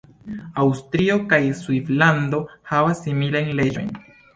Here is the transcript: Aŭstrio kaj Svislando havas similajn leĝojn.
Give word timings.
Aŭstrio 0.63 1.19
kaj 1.35 1.39
Svislando 1.61 2.43
havas 2.75 3.07
similajn 3.09 3.59
leĝojn. 3.63 3.99